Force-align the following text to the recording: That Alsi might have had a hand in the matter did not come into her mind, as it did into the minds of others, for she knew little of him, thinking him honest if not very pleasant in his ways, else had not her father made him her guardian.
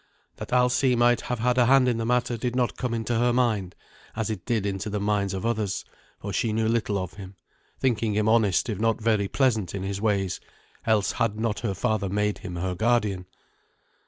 That 0.37 0.49
Alsi 0.51 0.95
might 0.95 1.21
have 1.21 1.37
had 1.37 1.59
a 1.59 1.67
hand 1.67 1.87
in 1.87 1.97
the 1.97 2.07
matter 2.07 2.35
did 2.35 2.55
not 2.55 2.75
come 2.75 2.91
into 2.95 3.19
her 3.19 3.31
mind, 3.31 3.75
as 4.15 4.31
it 4.31 4.47
did 4.47 4.65
into 4.65 4.89
the 4.89 4.99
minds 4.99 5.31
of 5.35 5.45
others, 5.45 5.85
for 6.19 6.33
she 6.33 6.51
knew 6.53 6.67
little 6.67 6.97
of 6.97 7.13
him, 7.13 7.35
thinking 7.79 8.15
him 8.15 8.27
honest 8.27 8.67
if 8.67 8.79
not 8.79 8.99
very 8.99 9.27
pleasant 9.27 9.75
in 9.75 9.83
his 9.83 10.01
ways, 10.01 10.39
else 10.87 11.11
had 11.11 11.39
not 11.39 11.59
her 11.59 11.75
father 11.75 12.09
made 12.09 12.39
him 12.39 12.55
her 12.55 12.73
guardian. 12.73 13.27